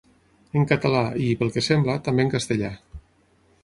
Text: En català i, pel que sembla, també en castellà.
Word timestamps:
En 0.59 0.65
català 0.71 1.03
i, 1.25 1.29
pel 1.43 1.53
que 1.59 1.65
sembla, 1.69 2.01
també 2.09 2.29
en 2.29 2.35
castellà. 2.37 2.77